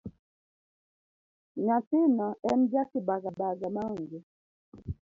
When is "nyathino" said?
1.65-2.27